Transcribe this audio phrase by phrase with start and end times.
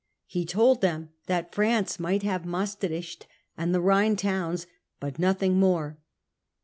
[0.25, 4.65] He told them that France might have Maestricht and the Rhine towns,
[4.99, 5.99] but nothing more.